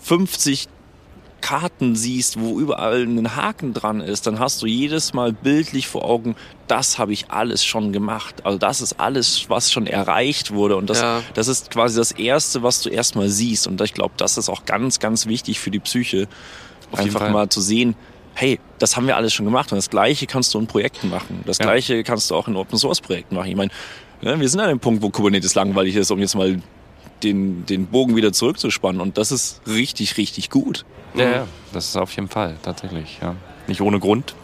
[0.00, 0.68] 50
[1.44, 6.02] Karten siehst, wo überall ein Haken dran ist, dann hast du jedes Mal bildlich vor
[6.02, 6.36] Augen,
[6.68, 8.46] das habe ich alles schon gemacht.
[8.46, 10.78] Also das ist alles, was schon erreicht wurde.
[10.78, 11.20] Und das, ja.
[11.34, 13.66] das ist quasi das Erste, was du erstmal siehst.
[13.66, 16.28] Und ich glaube, das ist auch ganz, ganz wichtig für die Psyche.
[16.90, 17.94] Auf einfach mal zu sehen,
[18.32, 19.70] hey, das haben wir alles schon gemacht.
[19.70, 21.42] Und das Gleiche kannst du in Projekten machen.
[21.44, 21.66] Das ja.
[21.66, 23.50] Gleiche kannst du auch in Open Source Projekten machen.
[23.50, 23.70] Ich meine,
[24.22, 26.58] ne, wir sind an dem Punkt, wo Kubernetes langweilig ist, um jetzt mal
[27.24, 29.00] den, den Bogen wieder zurückzuspannen.
[29.00, 30.84] Und das ist richtig, richtig gut.
[31.14, 33.18] Ja, ja, das ist auf jeden Fall, tatsächlich.
[33.22, 33.34] Ja.
[33.66, 34.34] Nicht ohne Grund.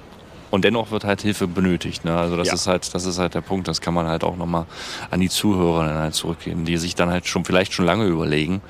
[0.50, 2.04] Und dennoch wird halt Hilfe benötigt.
[2.04, 2.16] Ne?
[2.16, 2.54] Also das ja.
[2.54, 3.68] ist halt, das ist halt der Punkt.
[3.68, 4.66] Das kann man halt auch nochmal
[5.10, 8.60] an die Zuhörer dann halt zurückgeben, die sich dann halt schon vielleicht schon lange überlegen,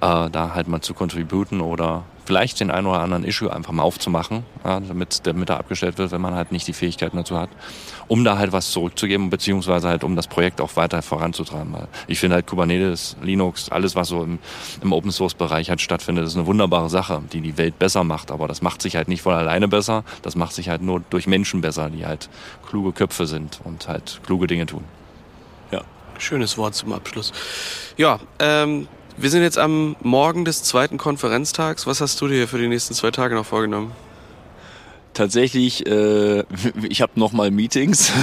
[0.00, 3.82] äh, da halt mal zu contributen oder vielleicht den einen oder anderen Issue einfach mal
[3.82, 7.50] aufzumachen, ja, damit der Mitter abgestellt wird, wenn man halt nicht die Fähigkeiten dazu hat,
[8.06, 11.72] um da halt was zurückzugeben, beziehungsweise halt um das Projekt auch weiter voranzutreiben.
[11.72, 14.38] Weil ich finde halt Kubernetes, Linux, alles was so im,
[14.80, 18.30] im Open Source Bereich halt stattfindet, ist eine wunderbare Sache, die die Welt besser macht.
[18.30, 21.26] Aber das macht sich halt nicht von alleine besser, das macht sich halt nur durch
[21.26, 22.30] Menschen besser, die halt
[22.64, 24.84] kluge Köpfe sind und halt kluge Dinge tun.
[25.72, 25.80] Ja.
[26.16, 27.32] Schönes Wort zum Abschluss.
[27.96, 28.86] Ja, ähm,
[29.20, 31.86] wir sind jetzt am Morgen des zweiten Konferenztags.
[31.86, 33.92] Was hast du dir für die nächsten zwei Tage noch vorgenommen?
[35.12, 36.40] Tatsächlich, äh,
[36.88, 38.10] ich habe noch mal Meetings.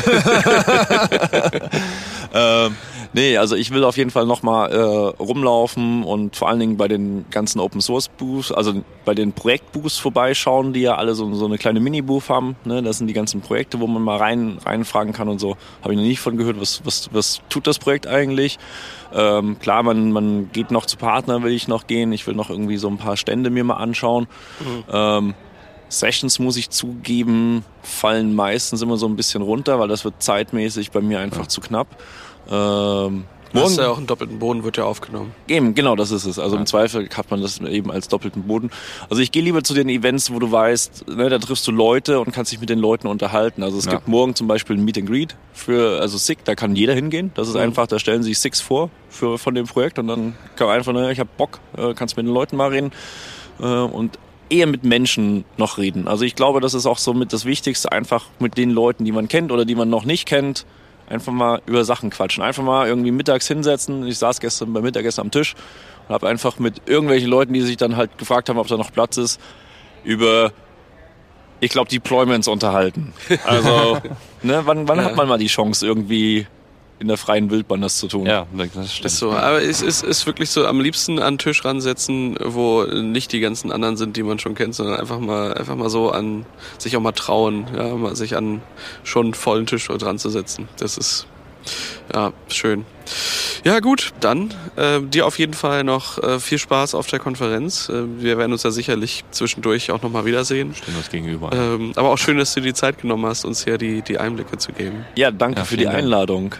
[2.34, 2.76] ähm,
[3.13, 6.78] nee, also ich will auf jeden Fall noch mal äh, rumlaufen und vor allen Dingen
[6.78, 11.34] bei den ganzen Open Source Booths, also bei den Projektbooths vorbeischauen, die ja alle so,
[11.34, 12.56] so eine kleine Mini-Booth haben.
[12.63, 12.82] Ne?
[12.82, 15.58] Das sind die ganzen Projekte, wo man mal rein reinfragen kann und so.
[15.82, 18.60] Habe ich noch nicht von gehört, was, was, was tut das Projekt eigentlich?
[19.13, 22.13] Ähm, klar, man, man geht noch zu Partner, will ich noch gehen.
[22.13, 24.28] Ich will noch irgendwie so ein paar Stände mir mal anschauen.
[24.60, 24.84] Mhm.
[24.91, 25.34] Ähm,
[25.89, 30.91] Sessions, muss ich zugeben, fallen meistens immer so ein bisschen runter, weil das wird zeitmäßig
[30.91, 31.47] bei mir einfach ja.
[31.47, 31.88] zu knapp.
[32.50, 35.34] Ähm, Morgen hast ja auch einen doppelten Boden, wird ja aufgenommen.
[35.47, 36.38] Eben, genau, das ist es.
[36.39, 36.60] Also ja.
[36.60, 38.71] im Zweifel hat man das eben als doppelten Boden.
[39.10, 42.19] Also ich gehe lieber zu den Events, wo du weißt, ne, da triffst du Leute
[42.19, 43.63] und kannst dich mit den Leuten unterhalten.
[43.63, 43.91] Also es ja.
[43.91, 47.32] gibt morgen zum Beispiel ein Meet and Greet für, also SIG, da kann jeder hingehen.
[47.36, 47.62] Das ist mhm.
[47.62, 50.93] einfach, da stellen sich SIGs vor für, von dem Projekt und dann kann man einfach,
[50.93, 52.91] ne, ich habe Bock, äh, kannst mit den Leuten mal reden.
[53.60, 56.07] Äh, und eher mit Menschen noch reden.
[56.07, 59.12] Also ich glaube, das ist auch so mit das Wichtigste, einfach mit den Leuten, die
[59.12, 60.65] man kennt oder die man noch nicht kennt,
[61.10, 62.43] einfach mal über Sachen quatschen.
[62.43, 64.05] Einfach mal irgendwie mittags hinsetzen.
[64.07, 65.55] Ich saß gestern beim Mittagessen am Tisch
[66.07, 68.91] und habe einfach mit irgendwelchen Leuten, die sich dann halt gefragt haben, ob da noch
[68.91, 69.39] Platz ist,
[70.03, 70.51] über,
[71.60, 73.13] ich glaube, Deployments unterhalten.
[73.45, 73.99] Also,
[74.41, 75.05] ne, wann, wann ja.
[75.05, 76.47] hat man mal die Chance, irgendwie
[76.99, 78.25] in der freien Wildbahn das zu tun.
[78.25, 79.05] Ja, das stimmt.
[79.05, 82.83] Ist so, aber es ist, ist wirklich so am liebsten an den Tisch ransetzen, wo
[82.83, 86.12] nicht die ganzen anderen sind, die man schon kennt, sondern einfach mal, einfach mal so
[86.12, 86.45] an,
[86.77, 88.62] sich auch mal trauen, ja, mal sich an
[89.03, 90.67] schon vollen Tisch dran zu setzen.
[90.77, 91.27] Das ist,
[92.13, 92.86] ja, schön.
[93.63, 97.89] Ja, gut, dann äh, dir auf jeden Fall noch äh, viel Spaß auf der Konferenz.
[97.89, 100.73] Äh, wir werden uns ja sicherlich zwischendurch auch nochmal wiedersehen.
[100.73, 101.51] Stehen uns gegenüber.
[101.53, 104.57] Ähm, aber auch schön, dass du die Zeit genommen hast, uns hier die, die Einblicke
[104.57, 105.05] zu geben.
[105.15, 106.55] Ja, danke ja, für die Einladung.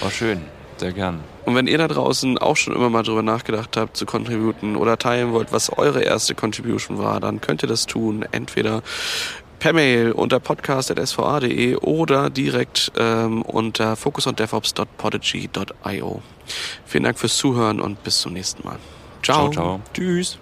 [0.00, 0.42] War schön,
[0.76, 1.20] sehr gern.
[1.44, 4.98] Und wenn ihr da draußen auch schon immer mal drüber nachgedacht habt, zu contributen oder
[4.98, 8.24] teilen wollt, was eure erste Contribution war, dann könnt ihr das tun.
[8.30, 8.82] Entweder
[9.58, 16.22] per Mail unter podcast.sva.de oder direkt ähm, unter focusondevops.podigy.io.
[16.86, 18.78] Vielen Dank fürs Zuhören und bis zum nächsten Mal.
[19.22, 19.50] Ciao.
[19.50, 19.80] Ciao, ciao.
[19.94, 20.38] Tschüss.